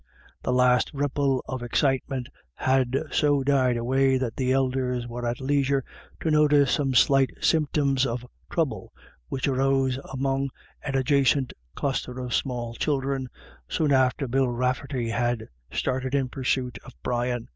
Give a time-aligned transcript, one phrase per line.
[0.41, 5.83] The last ripple of excitement had so died away that the elders were at leisure
[6.21, 8.91] to notice some slight symptoms of trouble
[9.29, 10.49] which arose among
[10.83, 13.29] an adjacent cluster of small children,
[13.67, 17.47] soon after Bill Rafferty had started in pursuit of Brian.